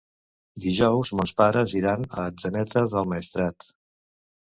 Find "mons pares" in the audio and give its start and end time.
1.19-1.77